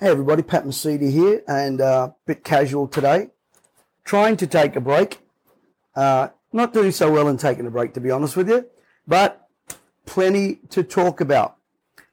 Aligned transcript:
Hey 0.00 0.08
everybody, 0.08 0.40
Pat 0.42 0.64
Mesiti 0.64 1.10
here, 1.10 1.42
and 1.46 1.78
uh, 1.78 2.08
a 2.10 2.14
bit 2.24 2.42
casual 2.42 2.88
today. 2.88 3.28
Trying 4.02 4.38
to 4.38 4.46
take 4.46 4.74
a 4.74 4.80
break. 4.80 5.20
Uh, 5.94 6.28
not 6.54 6.72
doing 6.72 6.90
so 6.90 7.12
well 7.12 7.28
in 7.28 7.36
taking 7.36 7.66
a 7.66 7.70
break, 7.70 7.92
to 7.92 8.00
be 8.00 8.10
honest 8.10 8.34
with 8.34 8.48
you, 8.48 8.64
but 9.06 9.46
plenty 10.06 10.60
to 10.70 10.82
talk 10.82 11.20
about. 11.20 11.56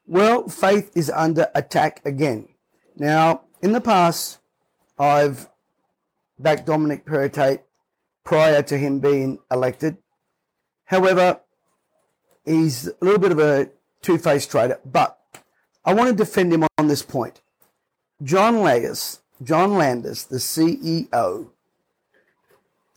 Well, 0.05 0.49
faith 0.49 0.91
is 0.95 1.09
under 1.09 1.47
attack 1.55 2.01
again. 2.03 2.49
Now, 2.97 3.43
in 3.61 3.71
the 3.71 3.79
past, 3.79 4.39
I've 4.99 5.47
backed 6.37 6.65
Dominic 6.65 7.05
Perrottet 7.05 7.61
prior 8.25 8.61
to 8.63 8.77
him 8.77 8.99
being 8.99 9.39
elected. 9.49 9.95
However, 10.83 11.39
he's 12.43 12.87
a 12.87 12.95
little 12.99 13.21
bit 13.21 13.31
of 13.31 13.39
a 13.39 13.69
two-faced 14.01 14.51
traitor, 14.51 14.81
but 14.83 15.17
I 15.85 15.93
want 15.93 16.09
to 16.09 16.13
defend 16.13 16.51
him 16.51 16.65
on 16.77 16.89
this 16.89 17.01
point. 17.01 17.39
John 18.23 18.61
Landis, 18.61 19.21
John 19.43 19.75
Landis, 19.75 20.23
the 20.23 20.37
CEO, 20.37 21.49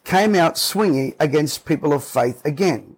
came 0.05 0.35
out 0.35 0.57
swinging 0.57 1.15
against 1.21 1.67
people 1.67 1.93
of 1.93 2.03
faith 2.03 2.41
again. 2.45 2.97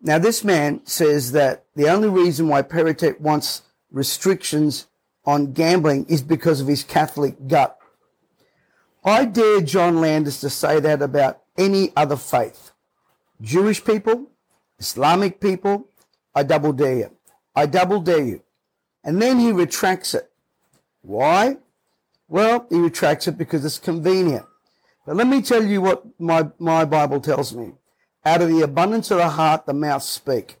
Now, 0.00 0.18
this 0.18 0.44
man 0.44 0.80
says 0.84 1.32
that 1.32 1.64
the 1.74 1.88
only 1.88 2.08
reason 2.08 2.46
why 2.46 2.62
Perrottet 2.62 3.20
wants 3.20 3.62
restrictions 3.90 4.86
on 5.24 5.52
gambling 5.52 6.06
is 6.06 6.22
because 6.22 6.60
of 6.60 6.68
his 6.68 6.84
Catholic 6.84 7.48
gut. 7.48 7.78
I 9.04 9.24
dare 9.24 9.60
John 9.60 10.00
Landis 10.00 10.40
to 10.40 10.50
say 10.50 10.78
that 10.80 11.02
about 11.02 11.40
any 11.58 11.92
other 11.96 12.16
faith. 12.16 12.72
Jewish 13.40 13.84
people, 13.84 14.30
Islamic 14.78 15.40
people, 15.40 15.88
I 16.34 16.42
double 16.42 16.72
dare 16.72 16.96
you. 16.96 17.16
I 17.56 17.66
double 17.66 18.00
dare 18.00 18.24
you. 18.24 18.42
And 19.02 19.20
then 19.20 19.38
he 19.38 19.52
retracts 19.52 20.14
it. 20.14 20.30
Why? 21.04 21.58
Well, 22.28 22.66
he 22.70 22.78
retracts 22.78 23.28
it 23.28 23.36
because 23.36 23.64
it's 23.64 23.78
convenient. 23.78 24.46
But 25.06 25.16
let 25.16 25.26
me 25.26 25.42
tell 25.42 25.62
you 25.62 25.82
what 25.82 26.18
my, 26.18 26.48
my 26.58 26.86
Bible 26.86 27.20
tells 27.20 27.54
me. 27.54 27.72
Out 28.24 28.40
of 28.40 28.48
the 28.48 28.62
abundance 28.62 29.10
of 29.10 29.18
the 29.18 29.28
heart, 29.28 29.66
the 29.66 29.74
mouth 29.74 30.02
speak. 30.02 30.56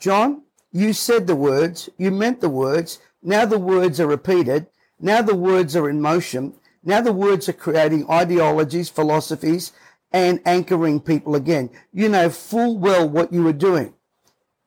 John, 0.00 0.42
you 0.72 0.92
said 0.92 1.26
the 1.26 1.36
words, 1.36 1.88
you 1.96 2.10
meant 2.10 2.40
the 2.40 2.48
words, 2.48 2.98
now 3.22 3.44
the 3.44 3.58
words 3.58 4.00
are 4.00 4.08
repeated, 4.08 4.66
now 4.98 5.22
the 5.22 5.36
words 5.36 5.76
are 5.76 5.88
in 5.88 6.00
motion, 6.00 6.54
now 6.82 7.00
the 7.00 7.12
words 7.12 7.48
are 7.48 7.52
creating 7.52 8.10
ideologies, 8.10 8.88
philosophies, 8.88 9.72
and 10.12 10.40
anchoring 10.44 11.00
people 11.00 11.36
again. 11.36 11.70
You 11.92 12.08
know 12.08 12.30
full 12.30 12.76
well 12.76 13.08
what 13.08 13.32
you 13.32 13.44
were 13.44 13.52
doing. 13.52 13.94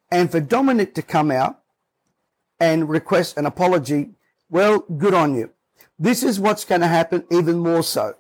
And 0.10 0.32
for 0.32 0.40
Dominic 0.40 0.94
to 0.96 1.02
come 1.02 1.32
out 1.32 1.62
and 2.62 2.88
request 2.88 3.38
an 3.38 3.46
apology, 3.46 4.12
well, 4.52 4.80
good 4.80 5.16
on 5.16 5.34
you. 5.34 5.50
This 5.98 6.22
is 6.22 6.40
what's 6.40 6.66
going 6.66 6.82
to 6.82 6.88
happen 6.88 7.24
even 7.32 7.58
more 7.58 7.82
so. 7.82 8.16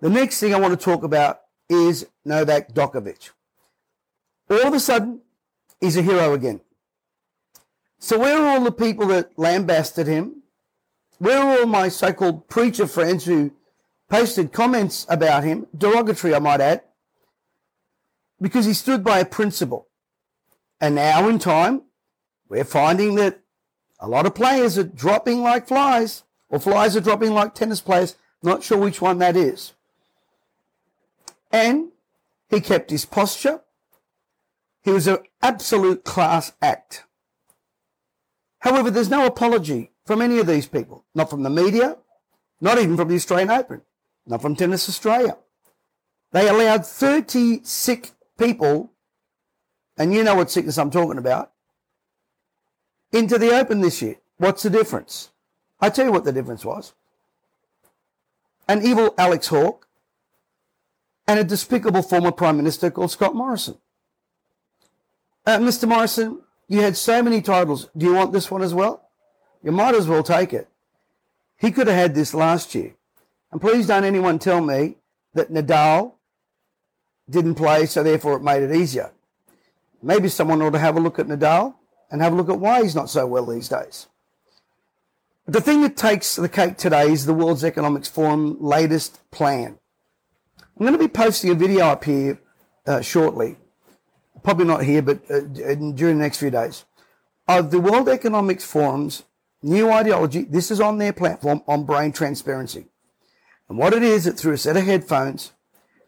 The 0.00 0.10
next 0.10 0.38
thing 0.38 0.54
I 0.54 0.60
want 0.60 0.78
to 0.78 0.84
talk 0.84 1.02
about 1.02 1.40
is 1.68 2.06
Novak 2.24 2.72
Djokovic. 2.72 3.30
All 4.50 4.68
of 4.68 4.74
a 4.74 4.80
sudden, 4.80 5.20
he's 5.80 5.96
a 5.96 6.02
hero 6.02 6.34
again. 6.34 6.60
So 7.98 8.18
where 8.18 8.38
are 8.38 8.46
all 8.46 8.62
the 8.62 8.70
people 8.70 9.06
that 9.08 9.36
lambasted 9.36 10.06
him? 10.06 10.42
Where 11.18 11.38
are 11.38 11.60
all 11.60 11.66
my 11.66 11.88
so-called 11.88 12.48
preacher 12.48 12.86
friends 12.86 13.24
who 13.24 13.52
posted 14.08 14.52
comments 14.52 15.04
about 15.08 15.44
him, 15.44 15.66
derogatory 15.76 16.34
I 16.34 16.38
might 16.38 16.60
add, 16.60 16.82
because 18.40 18.66
he 18.66 18.72
stood 18.72 19.02
by 19.02 19.18
a 19.18 19.24
principle. 19.24 19.88
And 20.80 20.94
now 20.94 21.28
in 21.28 21.38
time, 21.38 21.82
we're 22.48 22.64
finding 22.64 23.16
that 23.16 23.40
a 24.00 24.08
lot 24.08 24.26
of 24.26 24.34
players 24.34 24.78
are 24.78 24.84
dropping 24.84 25.42
like 25.42 25.66
flies, 25.66 26.24
or 26.48 26.58
flies 26.58 26.96
are 26.96 27.00
dropping 27.00 27.32
like 27.32 27.54
tennis 27.54 27.80
players. 27.80 28.16
Not 28.42 28.62
sure 28.62 28.78
which 28.78 29.00
one 29.00 29.18
that 29.18 29.36
is. 29.36 29.72
And 31.50 31.90
he 32.48 32.60
kept 32.60 32.90
his 32.90 33.04
posture. 33.04 33.60
He 34.82 34.90
was 34.90 35.06
an 35.06 35.18
absolute 35.42 36.04
class 36.04 36.52
act. 36.62 37.04
However, 38.60 38.90
there's 38.90 39.10
no 39.10 39.26
apology 39.26 39.90
from 40.06 40.22
any 40.22 40.38
of 40.38 40.46
these 40.46 40.66
people, 40.66 41.04
not 41.14 41.30
from 41.30 41.42
the 41.42 41.50
media, 41.50 41.98
not 42.60 42.78
even 42.78 42.96
from 42.96 43.08
the 43.08 43.16
Australian 43.16 43.50
Open, 43.50 43.82
not 44.26 44.42
from 44.42 44.56
Tennis 44.56 44.88
Australia. 44.88 45.36
They 46.32 46.48
allowed 46.48 46.86
30 46.86 47.60
sick 47.64 48.12
people, 48.38 48.92
and 49.96 50.12
you 50.12 50.22
know 50.22 50.34
what 50.34 50.50
sickness 50.50 50.78
I'm 50.78 50.90
talking 50.90 51.18
about, 51.18 51.52
into 53.18 53.38
the 53.38 53.50
Open 53.58 53.80
this 53.80 54.00
year. 54.00 54.16
What's 54.36 54.62
the 54.62 54.70
difference? 54.70 55.30
I 55.80 55.90
tell 55.90 56.06
you 56.06 56.12
what 56.12 56.24
the 56.24 56.32
difference 56.32 56.64
was. 56.64 56.94
An 58.68 58.84
evil 58.86 59.14
Alex 59.18 59.48
Hawke 59.48 59.88
and 61.26 61.38
a 61.38 61.44
despicable 61.44 62.02
former 62.02 62.32
Prime 62.32 62.56
Minister 62.56 62.90
called 62.90 63.10
Scott 63.10 63.34
Morrison. 63.34 63.78
Uh, 65.44 65.58
Mr. 65.58 65.88
Morrison, 65.88 66.42
you 66.68 66.80
had 66.80 66.96
so 66.96 67.22
many 67.22 67.42
titles. 67.42 67.88
Do 67.96 68.06
you 68.06 68.14
want 68.14 68.32
this 68.32 68.50
one 68.50 68.62
as 68.62 68.74
well? 68.74 69.08
You 69.62 69.72
might 69.72 69.94
as 69.94 70.06
well 70.06 70.22
take 70.22 70.52
it. 70.52 70.68
He 71.56 71.72
could 71.72 71.86
have 71.86 71.96
had 71.96 72.14
this 72.14 72.34
last 72.34 72.74
year. 72.74 72.94
And 73.50 73.60
please 73.60 73.86
don't 73.86 74.04
anyone 74.04 74.38
tell 74.38 74.60
me 74.60 74.96
that 75.34 75.50
Nadal 75.50 76.12
didn't 77.28 77.56
play, 77.56 77.86
so 77.86 78.02
therefore 78.02 78.36
it 78.36 78.42
made 78.42 78.62
it 78.62 78.74
easier. 78.74 79.10
Maybe 80.02 80.28
someone 80.28 80.62
ought 80.62 80.70
to 80.70 80.78
have 80.78 80.96
a 80.96 81.00
look 81.00 81.18
at 81.18 81.26
Nadal 81.26 81.74
and 82.10 82.22
have 82.22 82.32
a 82.32 82.36
look 82.36 82.48
at 82.48 82.60
why 82.60 82.82
he's 82.82 82.94
not 82.94 83.10
so 83.10 83.26
well 83.26 83.46
these 83.46 83.68
days. 83.68 84.06
The 85.46 85.60
thing 85.60 85.82
that 85.82 85.96
takes 85.96 86.36
the 86.36 86.48
cake 86.48 86.76
today 86.76 87.10
is 87.10 87.24
the 87.24 87.34
World 87.34 87.64
Economics 87.64 88.08
Forum 88.08 88.56
latest 88.60 89.18
plan. 89.30 89.78
I'm 90.58 90.86
going 90.86 90.92
to 90.92 90.98
be 90.98 91.08
posting 91.08 91.50
a 91.50 91.54
video 91.54 91.86
up 91.86 92.04
here 92.04 92.40
uh, 92.86 93.00
shortly, 93.00 93.56
probably 94.42 94.66
not 94.66 94.84
here, 94.84 95.02
but 95.02 95.22
uh, 95.30 95.40
during 95.40 96.18
the 96.18 96.24
next 96.24 96.38
few 96.38 96.50
days, 96.50 96.84
of 97.48 97.70
the 97.70 97.80
World 97.80 98.08
Economics 98.08 98.64
Forum's 98.64 99.24
new 99.62 99.90
ideology. 99.90 100.42
This 100.42 100.70
is 100.70 100.80
on 100.80 100.98
their 100.98 101.12
platform 101.12 101.62
on 101.66 101.84
brain 101.84 102.12
transparency. 102.12 102.86
And 103.68 103.78
what 103.78 103.94
it 103.94 104.02
is, 104.02 104.24
that 104.24 104.38
through 104.38 104.52
a 104.52 104.58
set 104.58 104.76
of 104.76 104.84
headphones, 104.84 105.52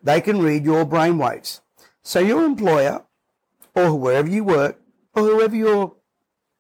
they 0.02 0.20
can 0.20 0.40
read 0.40 0.64
your 0.64 0.84
brain 0.84 1.18
waves. 1.18 1.60
So 2.02 2.20
your 2.20 2.44
employer, 2.44 3.04
or 3.74 3.94
wherever 3.98 4.28
you 4.28 4.44
work, 4.44 4.79
or 5.14 5.22
whoever 5.22 5.56
you're, 5.56 5.94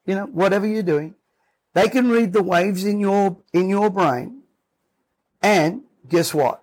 you 0.06 0.14
know, 0.14 0.26
whatever 0.26 0.66
you're 0.66 0.82
doing, 0.82 1.14
they 1.74 1.88
can 1.88 2.10
read 2.10 2.32
the 2.32 2.42
waves 2.42 2.84
in 2.84 2.98
your 2.98 3.38
in 3.52 3.68
your 3.68 3.90
brain, 3.90 4.42
and 5.42 5.82
guess 6.08 6.34
what? 6.34 6.62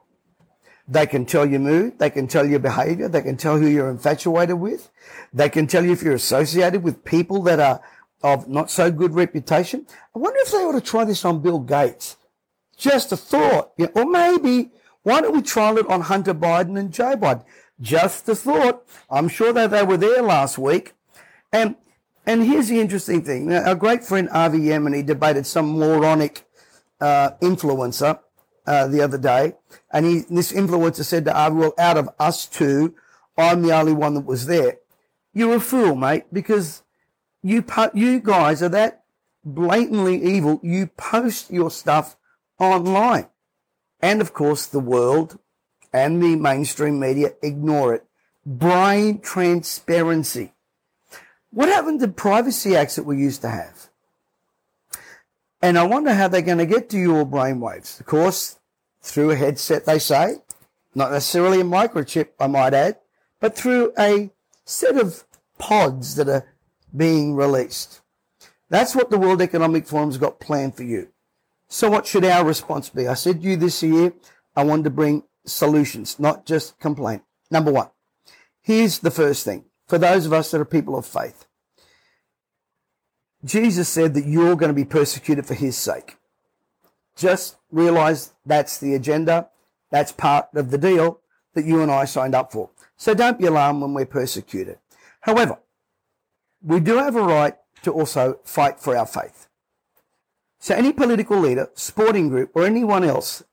They 0.87 1.05
can 1.05 1.25
tell 1.25 1.45
your 1.45 1.59
mood. 1.59 1.99
They 1.99 2.09
can 2.09 2.27
tell 2.27 2.45
your 2.45 2.59
behavior. 2.59 3.09
They 3.09 3.21
can 3.21 3.35
tell 3.35 3.57
who 3.57 3.67
you're 3.67 3.89
infatuated 3.89 4.57
with. 4.59 4.89
They 5.33 5.49
can 5.49 5.67
tell 5.67 5.83
you 5.83 5.91
if 5.91 6.01
you're 6.01 6.15
associated 6.15 6.81
with 6.81 7.03
people 7.03 7.43
that 7.43 7.59
are 7.59 7.81
of 8.23 8.47
not 8.47 8.71
so 8.71 8.89
good 8.91 9.13
reputation. 9.13 9.85
I 10.15 10.19
wonder 10.19 10.39
if 10.41 10.51
they 10.51 10.57
ought 10.59 10.73
to 10.73 10.81
try 10.81 11.03
this 11.03 11.25
on 11.25 11.41
Bill 11.41 11.59
Gates. 11.59 12.17
Just 12.77 13.11
a 13.11 13.17
thought. 13.17 13.71
or 13.95 14.05
maybe, 14.05 14.71
why 15.03 15.21
don't 15.21 15.35
we 15.35 15.41
trial 15.41 15.77
it 15.77 15.87
on 15.87 16.01
Hunter 16.01 16.33
Biden 16.33 16.79
and 16.79 16.91
Joe 16.91 17.15
Biden? 17.15 17.43
Just 17.79 18.27
a 18.29 18.35
thought. 18.35 18.85
I'm 19.09 19.27
sure 19.27 19.53
that 19.53 19.71
they 19.71 19.83
were 19.83 19.97
there 19.97 20.21
last 20.21 20.57
week. 20.57 20.93
And, 21.51 21.75
and 22.25 22.43
here's 22.43 22.67
the 22.67 22.79
interesting 22.79 23.23
thing. 23.23 23.51
Our 23.53 23.75
great 23.75 24.03
friend 24.03 24.29
Avi 24.29 24.59
Yemini 24.59 25.05
debated 25.05 25.45
some 25.45 25.77
moronic 25.79 26.45
uh, 26.99 27.31
influencer 27.41 28.19
uh, 28.65 28.87
the 28.87 29.01
other 29.01 29.17
day. 29.17 29.53
And 29.91 30.05
he, 30.05 30.19
this 30.29 30.51
influencer 30.51 31.03
said 31.03 31.25
to 31.25 31.35
Avi, 31.35 31.55
well, 31.55 31.73
out 31.77 31.97
of 31.97 32.09
us 32.19 32.45
two, 32.45 32.95
I'm 33.37 33.61
the 33.61 33.71
only 33.71 33.93
one 33.93 34.15
that 34.15 34.25
was 34.25 34.47
there. 34.47 34.77
You're 35.33 35.55
a 35.55 35.59
fool, 35.59 35.95
mate, 35.95 36.25
because 36.33 36.83
you, 37.43 37.63
you 37.93 38.19
guys 38.19 38.61
are 38.63 38.69
that 38.69 39.03
blatantly 39.45 40.21
evil. 40.21 40.59
You 40.63 40.87
post 40.87 41.51
your 41.51 41.71
stuff 41.71 42.17
online. 42.59 43.27
And 44.01 44.21
of 44.21 44.33
course, 44.33 44.65
the 44.65 44.79
world 44.79 45.39
and 45.93 46.21
the 46.21 46.35
mainstream 46.35 46.99
media 46.99 47.33
ignore 47.41 47.93
it. 47.93 48.05
Brain 48.45 49.19
transparency. 49.19 50.53
What 51.57 51.69
happened 51.69 52.01
to 52.01 52.07
privacy 52.07 52.75
acts 52.75 52.97
that 52.97 53.03
we 53.05 53.17
used 53.17 53.41
to 53.41 53.49
have? 53.49 53.89
And 55.59 55.79
I 55.79 55.87
wonder 55.87 56.13
how 56.13 56.27
they're 56.27 56.43
going 56.43 56.59
to 56.59 56.67
get 56.67 56.87
to 56.91 56.99
your 56.99 57.25
brainwaves. 57.25 57.99
Of 57.99 58.05
course, 58.05 58.59
through 59.01 59.31
a 59.31 59.35
headset, 59.35 59.87
they 59.87 59.97
say, 59.97 60.35
not 60.93 61.11
necessarily 61.11 61.61
a 61.61 61.63
microchip, 61.63 62.27
I 62.39 62.45
might 62.45 62.75
add, 62.75 62.97
but 63.39 63.55
through 63.55 63.91
a 63.97 64.29
set 64.65 64.97
of 64.97 65.23
pods 65.57 66.13
that 66.17 66.29
are 66.29 66.45
being 66.95 67.33
released. 67.33 68.01
That's 68.69 68.95
what 68.95 69.09
the 69.09 69.17
World 69.17 69.41
Economic 69.41 69.87
Forum's 69.87 70.19
got 70.19 70.39
planned 70.39 70.75
for 70.75 70.83
you. 70.83 71.07
So 71.69 71.89
what 71.89 72.05
should 72.05 72.23
our 72.23 72.45
response 72.45 72.89
be? 72.89 73.07
I 73.07 73.15
said 73.15 73.41
to 73.41 73.47
you 73.47 73.55
this 73.55 73.81
year, 73.81 74.13
I 74.55 74.63
wanted 74.63 74.83
to 74.83 74.89
bring 74.91 75.23
solutions, 75.43 76.19
not 76.19 76.45
just 76.45 76.79
complaint. 76.79 77.23
Number 77.49 77.71
one, 77.71 77.89
here's 78.61 78.99
the 78.99 79.09
first 79.09 79.43
thing 79.43 79.65
for 79.87 79.97
those 79.97 80.27
of 80.27 80.33
us 80.33 80.51
that 80.51 80.61
are 80.61 80.65
people 80.65 80.95
of 80.95 81.07
faith. 81.07 81.46
Jesus 83.45 83.87
said 83.87 84.13
that 84.13 84.25
you're 84.25 84.55
going 84.55 84.69
to 84.69 84.73
be 84.73 84.85
persecuted 84.85 85.45
for 85.45 85.53
his 85.53 85.77
sake. 85.77 86.17
Just 87.15 87.57
realize 87.71 88.33
that's 88.45 88.77
the 88.77 88.93
agenda. 88.93 89.49
That's 89.91 90.11
part 90.11 90.47
of 90.53 90.71
the 90.71 90.77
deal 90.77 91.21
that 91.53 91.65
you 91.65 91.81
and 91.81 91.91
I 91.91 92.05
signed 92.05 92.35
up 92.35 92.51
for. 92.51 92.69
So 92.97 93.13
don't 93.13 93.39
be 93.39 93.45
alarmed 93.45 93.81
when 93.81 93.93
we're 93.93 94.05
persecuted. 94.05 94.79
However, 95.21 95.59
we 96.61 96.79
do 96.79 96.97
have 96.97 97.15
a 97.15 97.21
right 97.21 97.55
to 97.83 97.91
also 97.91 98.39
fight 98.43 98.79
for 98.79 98.95
our 98.95 99.05
faith. 99.05 99.47
So 100.59 100.75
any 100.75 100.91
political 100.91 101.39
leader, 101.39 101.69
sporting 101.75 102.29
group, 102.29 102.51
or 102.53 102.65
anyone 102.65 103.03
else 103.03 103.43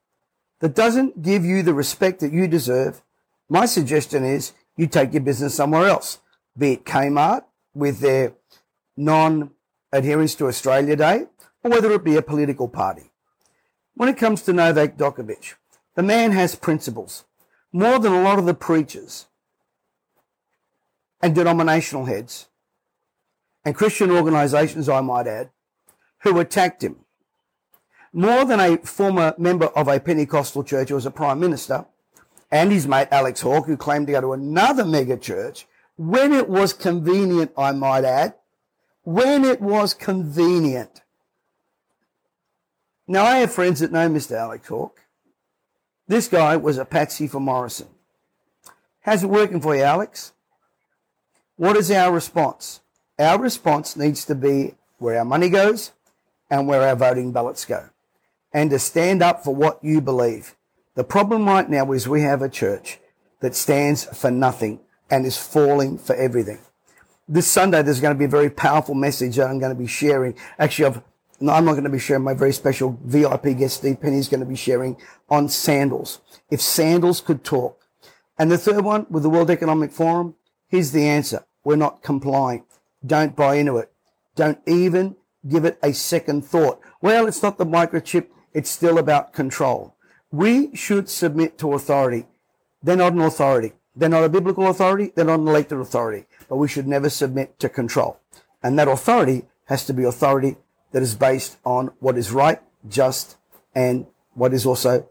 that 0.60 0.74
doesn't 0.74 1.22
give 1.22 1.44
you 1.44 1.62
the 1.62 1.74
respect 1.74 2.20
that 2.20 2.32
you 2.32 2.48
deserve, 2.48 3.02
my 3.48 3.66
suggestion 3.66 4.24
is 4.24 4.52
you 4.76 4.86
take 4.86 5.12
your 5.12 5.22
business 5.22 5.54
somewhere 5.54 5.86
else, 5.86 6.18
be 6.56 6.72
it 6.72 6.84
Kmart 6.84 7.44
with 7.74 8.00
their 8.00 8.32
non 8.96 9.50
adherence 9.94 10.34
to 10.34 10.48
Australia 10.48 10.96
Day, 10.96 11.26
or 11.62 11.70
whether 11.70 11.90
it 11.92 12.04
be 12.04 12.16
a 12.16 12.22
political 12.22 12.68
party. 12.68 13.10
When 13.94 14.08
it 14.08 14.18
comes 14.18 14.42
to 14.42 14.52
Novak 14.52 14.96
Djokovic, 14.96 15.54
the 15.94 16.02
man 16.02 16.32
has 16.32 16.56
principles 16.56 17.24
more 17.72 17.98
than 17.98 18.12
a 18.12 18.22
lot 18.22 18.38
of 18.38 18.46
the 18.46 18.54
preachers 18.54 19.26
and 21.22 21.34
denominational 21.34 22.04
heads 22.04 22.48
and 23.64 23.74
Christian 23.74 24.10
organizations, 24.10 24.88
I 24.88 25.00
might 25.00 25.26
add, 25.26 25.50
who 26.18 26.38
attacked 26.38 26.82
him. 26.82 26.96
More 28.12 28.44
than 28.44 28.60
a 28.60 28.76
former 28.78 29.34
member 29.38 29.66
of 29.66 29.88
a 29.88 29.98
Pentecostal 29.98 30.64
church 30.64 30.90
who 30.90 30.94
was 30.96 31.06
a 31.06 31.10
prime 31.10 31.40
minister 31.40 31.86
and 32.50 32.70
his 32.70 32.86
mate 32.86 33.08
Alex 33.10 33.40
Hawke, 33.40 33.66
who 33.66 33.76
claimed 33.76 34.06
to 34.08 34.12
go 34.12 34.20
to 34.20 34.32
another 34.32 34.84
mega 34.84 35.16
church 35.16 35.66
when 35.96 36.32
it 36.32 36.48
was 36.48 36.72
convenient, 36.72 37.52
I 37.56 37.72
might 37.72 38.04
add, 38.04 38.34
when 39.04 39.44
it 39.44 39.60
was 39.60 39.94
convenient. 39.94 41.02
Now, 43.06 43.24
I 43.24 43.36
have 43.36 43.52
friends 43.52 43.80
that 43.80 43.92
know 43.92 44.08
Mr. 44.08 44.32
Alex 44.32 44.66
Hawke. 44.66 45.00
This 46.08 46.28
guy 46.28 46.56
was 46.56 46.78
a 46.78 46.84
patsy 46.84 47.26
for 47.26 47.40
Morrison. 47.40 47.88
How's 49.02 49.22
it 49.22 49.28
working 49.28 49.60
for 49.60 49.76
you, 49.76 49.82
Alex? 49.82 50.32
What 51.56 51.76
is 51.76 51.90
our 51.90 52.12
response? 52.12 52.80
Our 53.18 53.38
response 53.38 53.96
needs 53.96 54.24
to 54.24 54.34
be 54.34 54.74
where 54.98 55.18
our 55.18 55.24
money 55.24 55.50
goes 55.50 55.92
and 56.50 56.66
where 56.66 56.82
our 56.82 56.96
voting 56.96 57.32
ballots 57.32 57.64
go, 57.64 57.90
and 58.52 58.70
to 58.70 58.78
stand 58.78 59.22
up 59.22 59.44
for 59.44 59.54
what 59.54 59.82
you 59.84 60.00
believe. 60.00 60.56
The 60.94 61.04
problem 61.04 61.46
right 61.46 61.68
now 61.68 61.92
is 61.92 62.08
we 62.08 62.22
have 62.22 62.42
a 62.42 62.48
church 62.48 62.98
that 63.40 63.54
stands 63.54 64.04
for 64.04 64.30
nothing 64.30 64.80
and 65.10 65.26
is 65.26 65.36
falling 65.36 65.98
for 65.98 66.14
everything. 66.16 66.60
This 67.26 67.46
Sunday, 67.46 67.80
there's 67.80 68.00
going 68.00 68.14
to 68.14 68.18
be 68.18 68.26
a 68.26 68.28
very 68.28 68.50
powerful 68.50 68.94
message 68.94 69.36
that 69.36 69.48
I'm 69.48 69.58
going 69.58 69.74
to 69.74 69.78
be 69.78 69.86
sharing. 69.86 70.36
Actually, 70.58 70.84
I've, 70.86 71.02
no, 71.40 71.52
I'm 71.52 71.64
not 71.64 71.72
going 71.72 71.84
to 71.84 71.90
be 71.90 71.98
sharing 71.98 72.22
my 72.22 72.34
very 72.34 72.52
special 72.52 72.98
VIP 73.02 73.56
guest, 73.56 73.78
Steve 73.78 74.00
Penny, 74.00 74.18
is 74.18 74.28
going 74.28 74.40
to 74.40 74.46
be 74.46 74.56
sharing 74.56 74.98
on 75.30 75.48
sandals. 75.48 76.20
If 76.50 76.60
sandals 76.60 77.22
could 77.22 77.42
talk. 77.42 77.80
And 78.38 78.50
the 78.50 78.58
third 78.58 78.84
one 78.84 79.06
with 79.08 79.22
the 79.22 79.30
World 79.30 79.50
Economic 79.50 79.90
Forum, 79.90 80.34
here's 80.68 80.92
the 80.92 81.06
answer. 81.08 81.46
We're 81.64 81.76
not 81.76 82.02
complying. 82.02 82.66
Don't 83.04 83.34
buy 83.34 83.54
into 83.54 83.78
it. 83.78 83.90
Don't 84.34 84.58
even 84.66 85.16
give 85.48 85.64
it 85.64 85.78
a 85.82 85.94
second 85.94 86.44
thought. 86.44 86.78
Well, 87.00 87.26
it's 87.26 87.42
not 87.42 87.56
the 87.56 87.64
microchip. 87.64 88.26
It's 88.52 88.70
still 88.70 88.98
about 88.98 89.32
control. 89.32 89.96
We 90.30 90.76
should 90.76 91.08
submit 91.08 91.56
to 91.58 91.72
authority. 91.72 92.26
They're 92.82 92.96
not 92.96 93.14
an 93.14 93.20
authority. 93.20 93.72
They're 93.96 94.08
not 94.08 94.24
a 94.24 94.28
biblical 94.28 94.68
authority. 94.68 95.12
They're 95.14 95.24
not 95.24 95.40
an 95.40 95.48
elected 95.48 95.78
authority. 95.78 96.26
But 96.48 96.56
we 96.56 96.68
should 96.68 96.86
never 96.86 97.08
submit 97.08 97.58
to 97.60 97.68
control. 97.68 98.18
And 98.62 98.78
that 98.78 98.88
authority 98.88 99.44
has 99.66 99.84
to 99.86 99.92
be 99.94 100.04
authority 100.04 100.56
that 100.92 101.02
is 101.02 101.14
based 101.14 101.56
on 101.64 101.92
what 102.00 102.16
is 102.16 102.32
right, 102.32 102.60
just, 102.88 103.36
and 103.74 104.06
what 104.34 104.52
is 104.52 104.66
also, 104.66 105.08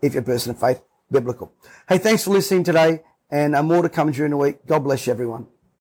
if 0.00 0.14
you're 0.14 0.22
a 0.22 0.26
person 0.26 0.50
of 0.50 0.60
faith, 0.60 0.82
biblical. 1.10 1.52
Hey, 1.88 1.98
thanks 1.98 2.24
for 2.24 2.30
listening 2.30 2.64
today 2.64 3.02
and 3.30 3.54
uh, 3.54 3.62
more 3.62 3.82
to 3.82 3.88
come 3.88 4.10
during 4.12 4.30
the 4.30 4.36
week. 4.36 4.66
God 4.66 4.80
bless 4.80 5.06
you, 5.06 5.12
everyone. 5.12 5.46